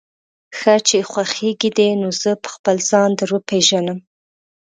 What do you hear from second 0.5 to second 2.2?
ښه چې خوښېږي دې، نو